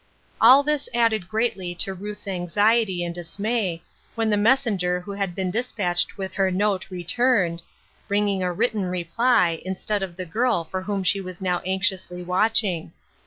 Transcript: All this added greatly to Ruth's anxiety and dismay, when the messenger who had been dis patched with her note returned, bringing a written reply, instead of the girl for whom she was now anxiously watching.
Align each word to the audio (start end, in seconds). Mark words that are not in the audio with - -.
All 0.41 0.63
this 0.63 0.89
added 0.95 1.29
greatly 1.29 1.75
to 1.75 1.93
Ruth's 1.93 2.27
anxiety 2.27 3.03
and 3.03 3.13
dismay, 3.13 3.83
when 4.15 4.31
the 4.31 4.35
messenger 4.35 4.99
who 5.01 5.11
had 5.11 5.35
been 5.35 5.51
dis 5.51 5.71
patched 5.71 6.17
with 6.17 6.33
her 6.33 6.49
note 6.49 6.89
returned, 6.89 7.61
bringing 8.07 8.41
a 8.41 8.51
written 8.51 8.85
reply, 8.85 9.61
instead 9.63 10.01
of 10.01 10.15
the 10.15 10.25
girl 10.25 10.63
for 10.63 10.81
whom 10.81 11.03
she 11.03 11.21
was 11.21 11.39
now 11.39 11.59
anxiously 11.67 12.23
watching. 12.23 12.91